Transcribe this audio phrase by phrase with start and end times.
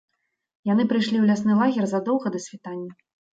[0.69, 2.91] Яны прыйшлі ў лясны лагер задоўга да світання.